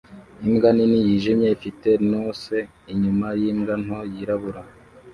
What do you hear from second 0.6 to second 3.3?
nini yijimye ifite noce inyuma